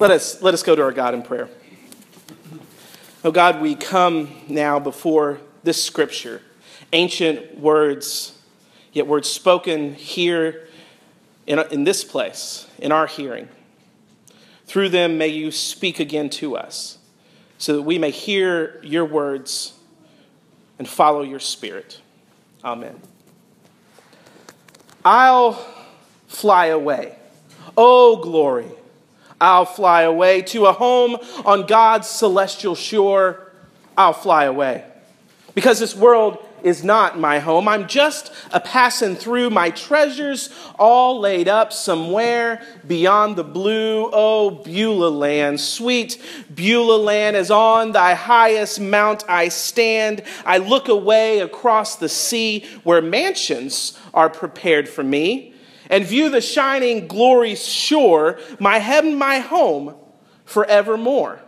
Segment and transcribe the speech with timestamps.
[0.00, 1.48] Let us, let us go to our God in prayer.
[3.24, 6.42] Oh God, we come now before this scripture,
[6.92, 8.36] ancient words,
[8.92, 10.66] yet words spoken here
[11.46, 13.48] in, in this place, in our hearing.
[14.66, 16.98] Through them, may you speak again to us
[17.58, 19.74] so that we may hear your words
[20.80, 22.00] and follow your spirit.
[22.64, 23.00] Amen.
[25.04, 25.52] I'll
[26.26, 27.16] fly away.
[27.76, 28.66] Oh, glory.
[29.40, 33.50] I'll fly away to a home on God's celestial shore.
[33.96, 34.84] I'll fly away.
[35.54, 37.68] Because this world is not my home.
[37.68, 44.08] I'm just a passing through my treasures all laid up somewhere beyond the blue.
[44.12, 46.20] Oh, Beulah land, sweet
[46.52, 50.22] Beulah land, as on thy highest mount I stand.
[50.46, 55.53] I look away across the sea where mansions are prepared for me
[55.90, 59.94] and view the shining glory shore, my heaven, my home
[60.44, 61.40] forevermore.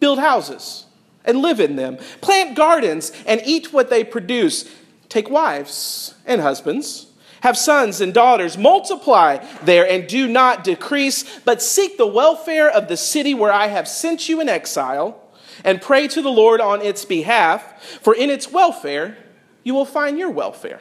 [0.00, 0.86] Build houses
[1.24, 1.98] and live in them.
[2.20, 4.68] Plant gardens and eat what they produce.
[5.08, 7.06] Take wives and husbands.
[7.42, 8.56] Have sons and daughters.
[8.56, 13.66] Multiply there and do not decrease, but seek the welfare of the city where I
[13.66, 15.20] have sent you in exile,
[15.64, 19.16] and pray to the Lord on its behalf, for in its welfare
[19.64, 20.80] you will find your welfare.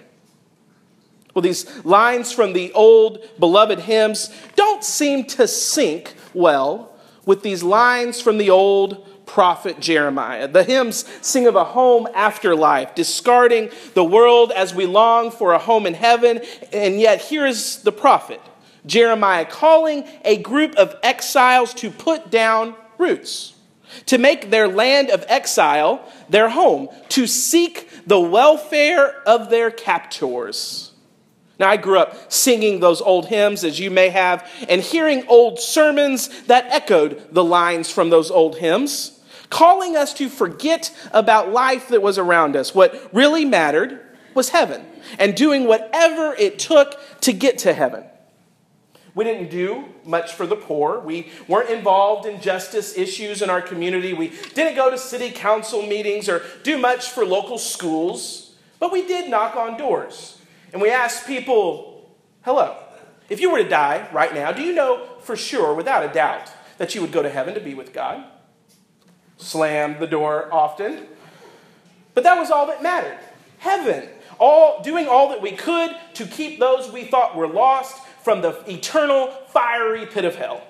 [1.33, 6.93] Well, these lines from the old beloved hymns don't seem to sync well
[7.25, 10.47] with these lines from the old prophet Jeremiah.
[10.47, 15.59] The hymns sing of a home afterlife, discarding the world as we long for a
[15.59, 16.41] home in heaven.
[16.73, 18.41] And yet, here's the prophet,
[18.85, 23.53] Jeremiah, calling a group of exiles to put down roots,
[24.07, 30.90] to make their land of exile their home, to seek the welfare of their captors.
[31.61, 35.59] Now, I grew up singing those old hymns, as you may have, and hearing old
[35.59, 41.89] sermons that echoed the lines from those old hymns, calling us to forget about life
[41.89, 42.73] that was around us.
[42.73, 44.01] What really mattered
[44.33, 44.83] was heaven,
[45.19, 48.05] and doing whatever it took to get to heaven.
[49.13, 50.99] We didn't do much for the poor.
[50.99, 54.13] We weren't involved in justice issues in our community.
[54.13, 59.05] We didn't go to city council meetings or do much for local schools, but we
[59.05, 60.39] did knock on doors
[60.73, 62.09] and we ask people,
[62.43, 62.77] hello,
[63.29, 66.51] if you were to die right now, do you know for sure, without a doubt,
[66.77, 68.25] that you would go to heaven to be with God?
[69.37, 71.07] Slam the door often.
[72.13, 73.17] But that was all that mattered.
[73.59, 74.09] Heaven.
[74.39, 78.63] All doing all that we could to keep those we thought were lost from the
[78.69, 80.61] eternal fiery pit of hell.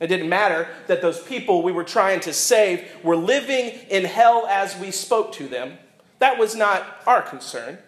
[0.00, 4.46] It didn't matter that those people we were trying to save were living in hell
[4.48, 5.78] as we spoke to them.
[6.18, 7.78] That was not our concern.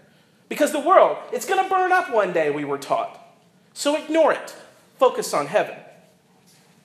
[0.49, 3.21] Because the world, it's going to burn up one day, we were taught.
[3.73, 4.55] So ignore it.
[4.99, 5.77] Focus on heaven.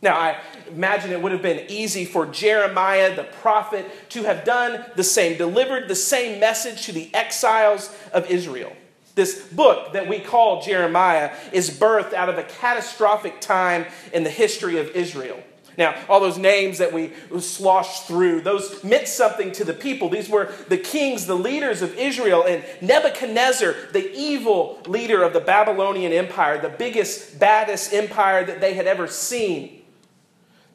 [0.01, 0.39] Now, I
[0.69, 5.37] imagine it would have been easy for Jeremiah, the prophet, to have done the same,
[5.37, 8.73] delivered the same message to the exiles of Israel.
[9.13, 14.29] This book that we call Jeremiah is birthed out of a catastrophic time in the
[14.29, 15.41] history of Israel.
[15.81, 20.09] Now, all those names that we sloshed through, those meant something to the people.
[20.09, 25.39] These were the kings, the leaders of Israel, and Nebuchadnezzar, the evil leader of the
[25.39, 29.81] Babylonian Empire, the biggest, baddest empire that they had ever seen.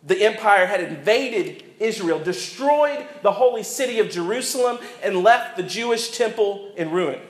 [0.02, 6.18] The empire had invaded Israel, destroyed the holy city of Jerusalem, and left the Jewish
[6.18, 7.20] temple in ruin.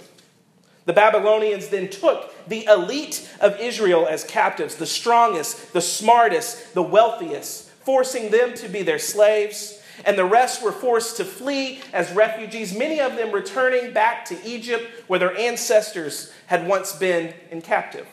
[0.87, 6.83] The Babylonians then took the elite of Israel as captives, the strongest, the smartest, the
[6.83, 9.81] wealthiest, forcing them to be their slaves.
[10.05, 14.45] And the rest were forced to flee as refugees, many of them returning back to
[14.45, 18.07] Egypt where their ancestors had once been in captive.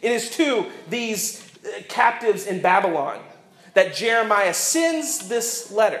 [0.00, 3.20] It is to these uh, captives in Babylon
[3.74, 6.00] that Jeremiah sends this letter.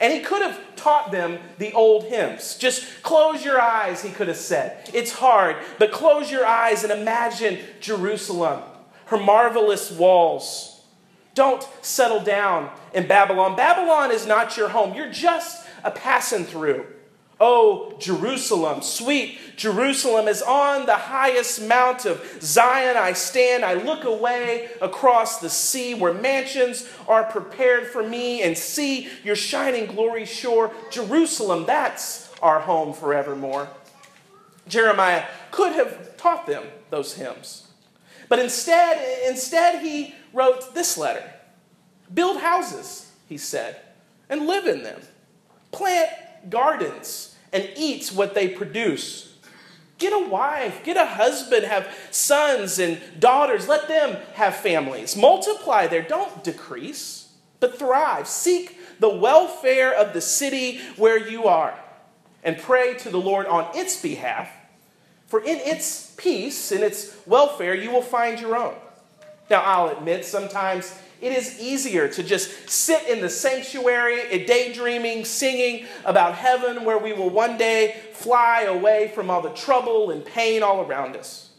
[0.00, 2.56] And he could have taught them the old hymns.
[2.56, 4.90] Just close your eyes, he could have said.
[4.92, 8.62] It's hard, but close your eyes and imagine Jerusalem,
[9.06, 10.71] her marvelous walls.
[11.34, 13.56] Don't settle down in Babylon.
[13.56, 16.86] Babylon is not your home, you're just a passing through.
[17.44, 23.64] Oh, Jerusalem, sweet Jerusalem, is on the highest mount of Zion I stand.
[23.64, 29.34] I look away across the sea where mansions are prepared for me and see your
[29.34, 30.72] shining glory shore.
[30.92, 33.68] Jerusalem, that's our home forevermore.
[34.68, 37.66] Jeremiah could have taught them those hymns.
[38.28, 41.24] But instead, instead he wrote this letter.
[42.12, 43.76] Build houses, he said,
[44.28, 45.00] and live in them.
[45.70, 46.10] Plant
[46.50, 49.36] gardens and eat what they produce.
[49.98, 53.68] Get a wife, get a husband, have sons and daughters.
[53.68, 55.16] Let them have families.
[55.16, 56.02] Multiply there.
[56.02, 58.26] Don't decrease, but thrive.
[58.26, 61.78] Seek the welfare of the city where you are
[62.42, 64.50] and pray to the Lord on its behalf.
[65.26, 68.74] For in its peace, in its welfare, you will find your own.
[69.50, 75.86] Now, I'll admit, sometimes it is easier to just sit in the sanctuary, daydreaming, singing
[76.04, 80.62] about heaven where we will one day fly away from all the trouble and pain
[80.62, 81.50] all around us.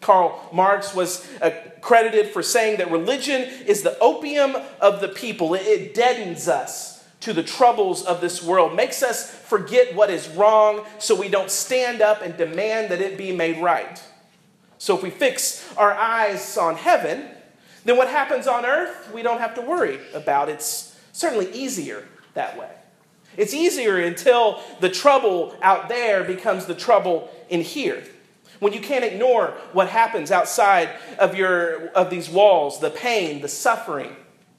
[0.00, 5.54] Karl Marx was uh, credited for saying that religion is the opium of the people.
[5.54, 10.84] It deadens us to the troubles of this world, makes us forget what is wrong
[10.98, 14.02] so we don't stand up and demand that it be made right.
[14.78, 17.28] So if we fix our eyes on heaven,
[17.84, 20.48] then what happens on earth, we don't have to worry about.
[20.48, 22.04] It's certainly easier
[22.34, 22.70] that way.
[23.36, 28.02] It's easier until the trouble out there becomes the trouble in here.
[28.60, 33.48] When you can't ignore what happens outside of, your, of these walls the pain, the
[33.48, 34.16] suffering,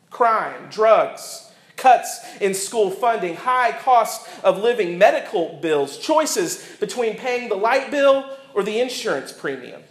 [0.10, 7.50] crime, drugs, cuts in school funding, high cost of living, medical bills, choices between paying
[7.50, 9.82] the light bill or the insurance premium,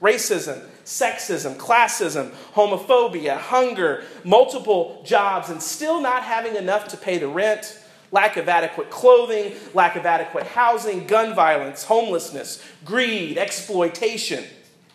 [0.00, 7.28] racism, sexism, classism, homophobia, hunger, multiple jobs, and still not having enough to pay the
[7.28, 7.80] rent,
[8.10, 14.44] lack of adequate clothing, lack of adequate housing, gun violence, homelessness, greed, exploitation.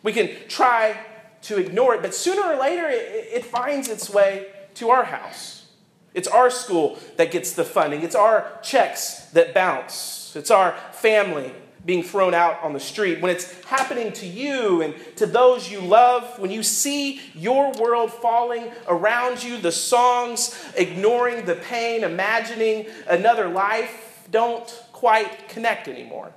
[0.02, 0.98] We can try
[1.44, 5.68] to ignore it, but sooner or later it, it finds its way to our house.
[6.14, 8.02] It's our school that gets the funding.
[8.02, 10.36] It's our checks that bounce.
[10.36, 11.54] It's our family
[11.86, 15.82] being thrown out on the street, when it's happening to you and to those you
[15.82, 22.86] love, when you see your world falling around you, the songs ignoring the pain, imagining
[23.08, 26.34] another life don't quite connect anymore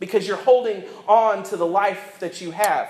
[0.00, 2.88] because you're holding on to the life that you have.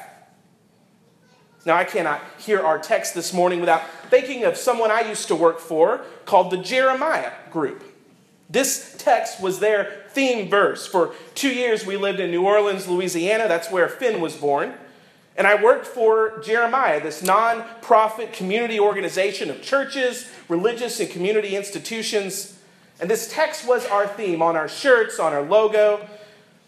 [1.66, 5.34] Now, I cannot hear our text this morning without thinking of someone I used to
[5.34, 7.82] work for called the Jeremiah Group.
[8.50, 10.86] This text was their theme verse.
[10.86, 13.46] For two years, we lived in New Orleans, Louisiana.
[13.46, 14.74] That's where Finn was born.
[15.36, 22.58] And I worked for Jeremiah, this non-profit community organization of churches, religious, and community institutions.
[23.00, 26.08] And this text was our theme on our shirts, on our logo.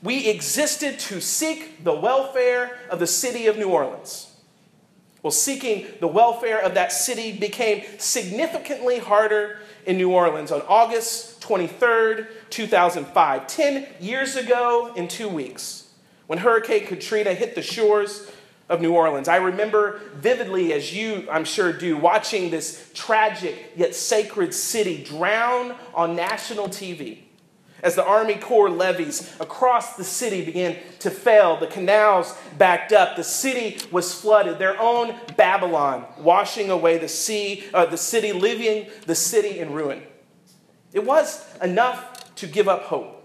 [0.03, 4.30] We existed to seek the welfare of the city of New Orleans.
[5.23, 11.41] Well, seeking the welfare of that city became significantly harder in New Orleans on August
[11.43, 15.91] 23rd, 2005, 10 years ago in two weeks,
[16.27, 18.31] when Hurricane Katrina hit the shores
[18.71, 19.29] of New Orleans.
[19.29, 25.75] I remember vividly, as you, I'm sure, do, watching this tragic yet sacred city drown
[25.93, 27.19] on national TV.
[27.83, 33.17] As the Army Corps levees across the city began to fail, the canals backed up,
[33.17, 38.91] the city was flooded, their own Babylon washing away the sea, uh, the city, leaving
[39.07, 40.03] the city in ruin.
[40.93, 43.20] It was enough to give up hope.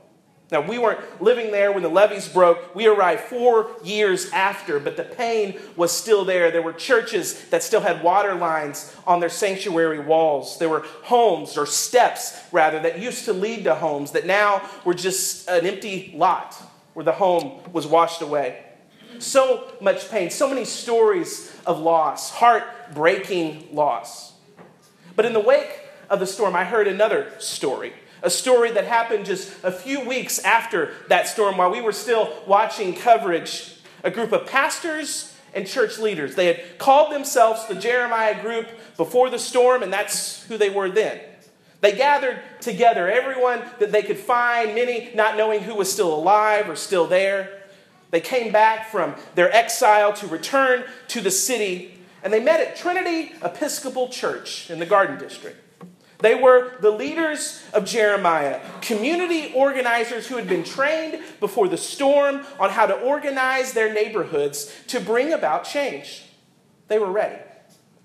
[0.52, 2.76] Now, we weren't living there when the levees broke.
[2.76, 6.52] We arrived four years after, but the pain was still there.
[6.52, 10.60] There were churches that still had water lines on their sanctuary walls.
[10.60, 14.94] There were homes, or steps rather, that used to lead to homes that now were
[14.94, 16.54] just an empty lot
[16.94, 18.64] where the home was washed away.
[19.18, 24.34] So much pain, so many stories of loss, heartbreaking loss.
[25.16, 27.94] But in the wake of the storm, I heard another story
[28.26, 32.34] a story that happened just a few weeks after that storm while we were still
[32.48, 33.76] watching coverage.
[34.04, 36.36] A group of pastors and church leaders.
[36.36, 38.68] They had called themselves the Jeremiah group
[38.98, 41.22] before the storm, and that's who they were then.
[41.82, 46.68] They gathered together everyone that they could find, many not knowing who was still alive
[46.68, 47.62] or still there.
[48.10, 52.76] They came back from their exile to return to the city, and they met at
[52.76, 55.58] Trinity Episcopal Church in the Garden District.
[56.26, 62.44] They were the leaders of Jeremiah, community organizers who had been trained before the storm
[62.60, 66.24] on how to organize their neighborhoods to bring about change.
[66.88, 67.40] They were ready.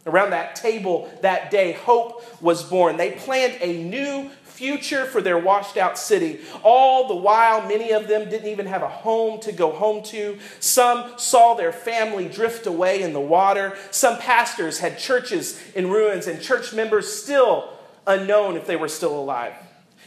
[0.05, 2.99] Around that table that day, hope was born.
[2.99, 6.41] They planned a new future for their washed out city.
[6.63, 10.39] All the while, many of them didn't even have a home to go home to.
[10.59, 13.79] Some saw their family drift away in the water.
[13.91, 19.19] Some pastors had churches in ruins, and church members still unknown if they were still
[19.19, 19.55] alive.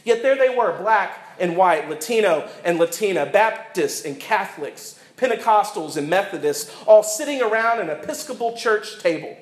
[0.04, 6.10] Yet there they were, black and white, Latino and Latina, Baptists and Catholics, Pentecostals and
[6.10, 9.36] Methodists, all sitting around an Episcopal church table.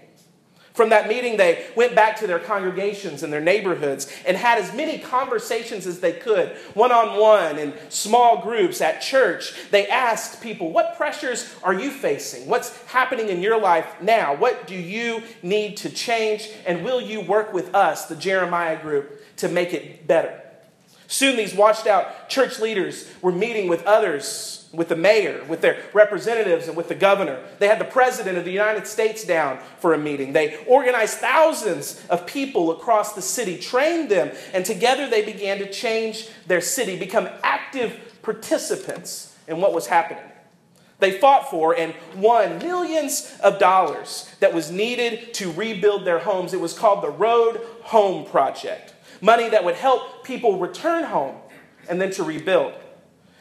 [0.75, 4.75] From that meeting, they went back to their congregations and their neighborhoods and had as
[4.75, 9.53] many conversations as they could, one on one, in small groups at church.
[9.71, 12.49] They asked people, What pressures are you facing?
[12.49, 14.35] What's happening in your life now?
[14.35, 16.49] What do you need to change?
[16.65, 20.41] And will you work with us, the Jeremiah group, to make it better?
[21.07, 25.83] Soon, these washed out church leaders were meeting with others with the mayor, with their
[25.93, 27.39] representatives, and with the governor.
[27.59, 30.33] They had the president of the United States down for a meeting.
[30.33, 35.71] They organized thousands of people across the city, trained them, and together they began to
[35.71, 40.25] change their city, become active participants in what was happening.
[41.01, 46.55] They fought for and won millions of dollars that was needed to rebuild their homes.
[46.55, 48.95] It was called the Road Home Project.
[49.21, 51.35] Money that would help people return home
[51.89, 52.73] and then to rebuild.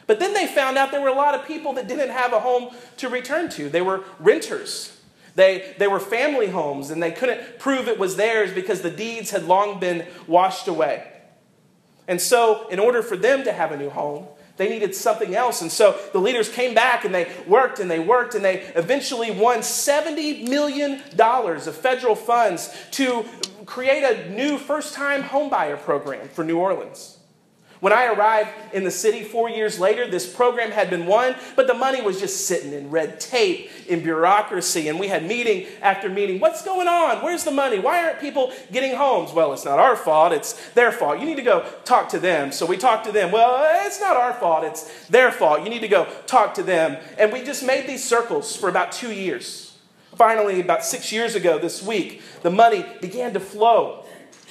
[0.07, 2.39] But then they found out there were a lot of people that didn't have a
[2.39, 3.69] home to return to.
[3.69, 4.97] They were renters.
[5.35, 9.31] They, they were family homes, and they couldn't prove it was theirs because the deeds
[9.31, 11.07] had long been washed away.
[12.07, 14.27] And so, in order for them to have a new home,
[14.57, 15.61] they needed something else.
[15.61, 19.31] And so the leaders came back and they worked and they worked and they eventually
[19.31, 23.25] won $70 million of federal funds to
[23.65, 27.17] create a new first time homebuyer program for New Orleans.
[27.81, 31.65] When I arrived in the city four years later, this program had been won, but
[31.65, 36.07] the money was just sitting in red tape, in bureaucracy, and we had meeting after
[36.07, 36.39] meeting.
[36.39, 37.23] What's going on?
[37.23, 37.79] Where's the money?
[37.79, 39.33] Why aren't people getting homes?
[39.33, 41.19] Well, it's not our fault, it's their fault.
[41.19, 42.51] You need to go talk to them.
[42.51, 43.31] So we talked to them.
[43.31, 45.63] Well, it's not our fault, it's their fault.
[45.63, 46.97] You need to go talk to them.
[47.17, 49.75] And we just made these circles for about two years.
[50.15, 54.05] Finally, about six years ago this week, the money began to flow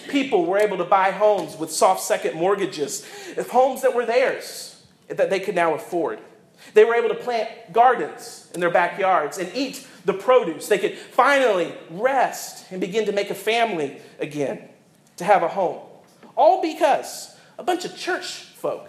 [0.09, 3.07] people were able to buy homes with soft second mortgages,
[3.51, 6.19] homes that were theirs, that they could now afford.
[6.75, 10.69] They were able to plant gardens in their backyards and eat the produce.
[10.69, 14.69] They could finally rest and begin to make a family again,
[15.17, 15.81] to have a home.
[16.37, 18.89] All because a bunch of church folk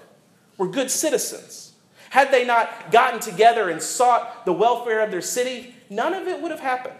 [0.57, 1.73] were good citizens.
[2.09, 6.41] Had they not gotten together and sought the welfare of their city, none of it
[6.41, 6.99] would have happened.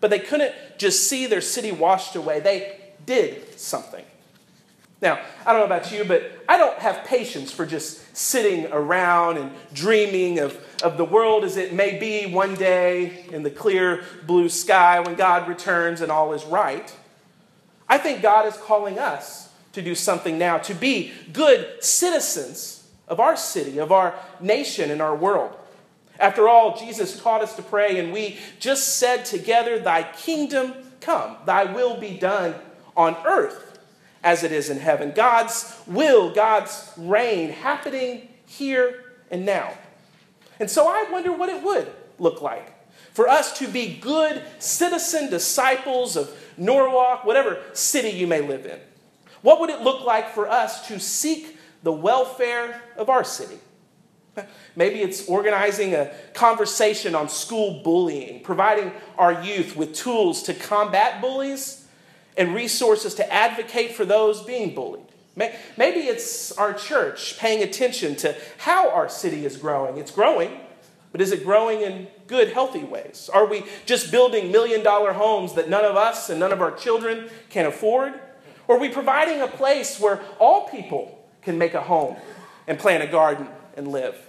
[0.00, 2.40] But they couldn't just see their city washed away.
[2.40, 4.04] They did something.
[5.02, 9.36] Now, I don't know about you, but I don't have patience for just sitting around
[9.36, 14.04] and dreaming of, of the world as it may be one day in the clear
[14.26, 16.94] blue sky when God returns and all is right.
[17.88, 23.20] I think God is calling us to do something now, to be good citizens of
[23.20, 25.54] our city, of our nation, and our world.
[26.18, 30.72] After all, Jesus taught us to pray, and we just said together, Thy kingdom
[31.02, 32.54] come, Thy will be done
[32.96, 33.78] on earth
[34.22, 35.12] as it is in heaven.
[35.14, 39.72] God's will, God's reign happening here and now.
[40.58, 42.72] And so I wonder what it would look like
[43.12, 48.78] for us to be good citizen disciples of Norwalk, whatever city you may live in.
[49.42, 53.58] What would it look like for us to seek the welfare of our city?
[54.74, 61.22] Maybe it's organizing a conversation on school bullying, providing our youth with tools to combat
[61.22, 61.85] bullies
[62.36, 65.02] and resources to advocate for those being bullied.
[65.36, 69.98] Maybe it's our church paying attention to how our city is growing.
[69.98, 70.60] It's growing,
[71.12, 73.28] but is it growing in good, healthy ways?
[73.32, 76.72] Are we just building million dollar homes that none of us and none of our
[76.72, 78.14] children can afford?
[78.66, 82.16] Or are we providing a place where all people can make a home
[82.66, 84.25] and plant a garden and live?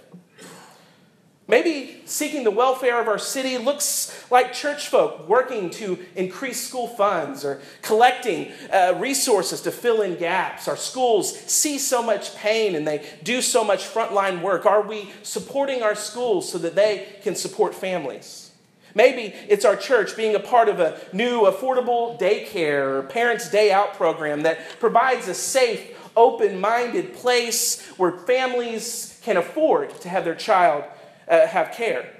[1.50, 6.86] Maybe seeking the welfare of our city looks like church folk working to increase school
[6.86, 10.68] funds or collecting uh, resources to fill in gaps.
[10.68, 14.66] Our schools see so much pain and they do so much frontline work.
[14.66, 18.50] Are we supporting our schools so that they can support families?
[18.94, 23.72] Maybe it's our church being a part of a new affordable daycare or parents' day
[23.72, 30.24] out program that provides a safe, open minded place where families can afford to have
[30.24, 30.84] their child
[31.28, 32.12] uh, have care.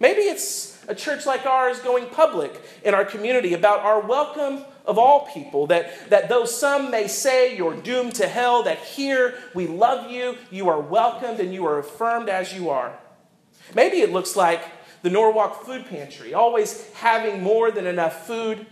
[0.00, 4.96] Maybe it's a church like ours going public in our community about our welcome of
[4.96, 9.66] all people, that, that though some may say you're doomed to hell, that here we
[9.66, 12.98] love you, you are welcomed, and you are affirmed as you are.
[13.74, 14.62] Maybe it looks like
[15.02, 18.66] the Norwalk Food Pantry, always having more than enough food.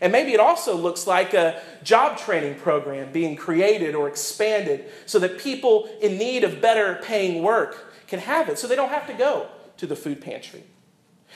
[0.00, 5.18] And maybe it also looks like a job training program being created or expanded so
[5.18, 9.06] that people in need of better paying work can have it so they don't have
[9.06, 10.64] to go to the food pantry.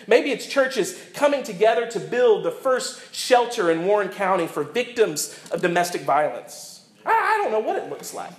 [0.07, 5.39] Maybe it's churches coming together to build the first shelter in Warren County for victims
[5.53, 6.89] of domestic violence.
[7.05, 8.33] I, don't know what it looks like.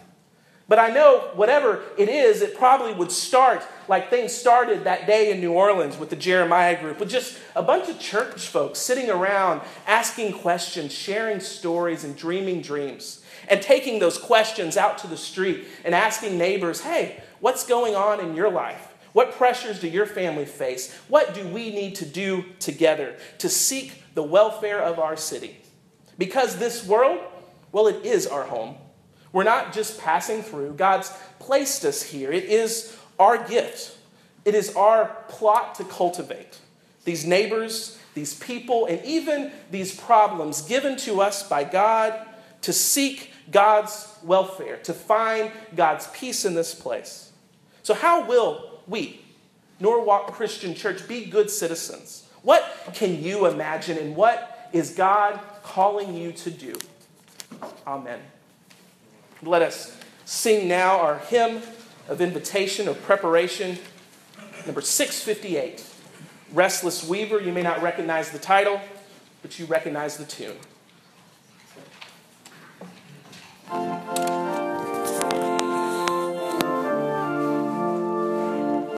[0.67, 5.29] But I know whatever it is, it probably would start like things started that day
[5.31, 9.09] in New Orleans with the Jeremiah group, with just a bunch of church folks sitting
[9.09, 13.19] around asking questions, sharing stories, and dreaming dreams.
[13.49, 18.21] And taking those questions out to the street and asking neighbors, hey, what's going on
[18.21, 18.87] in your life?
[19.11, 20.95] What pressures do your family face?
[21.09, 25.57] What do we need to do together to seek the welfare of our city?
[26.17, 27.19] Because this world,
[27.73, 28.77] well, it is our home.
[29.33, 32.31] We're not just passing through, God's placed us here.
[32.31, 33.97] It is our gift,
[34.45, 36.59] it is our plot to cultivate
[37.03, 42.25] these neighbors, these people, and even these problems given to us by God
[42.61, 47.31] to seek God's welfare, to find God's peace in this place.
[47.83, 49.19] So, how will we,
[49.79, 52.27] Norwalk Christian Church, be good citizens?
[52.41, 52.63] What
[52.93, 56.75] can you imagine, and what is God calling you to do?
[57.85, 58.19] Amen.
[59.41, 61.61] Let us sing now our hymn
[62.07, 63.77] of invitation, of preparation,
[64.65, 65.85] number 658.
[66.53, 68.79] Restless Weaver, you may not recognize the title,
[69.41, 70.55] but you recognize the tune.